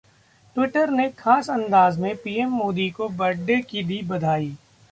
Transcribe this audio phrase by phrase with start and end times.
[0.55, 4.55] Twitter ने खास अंदाज में पीएम मोदी को बर्थडे की दी बधाई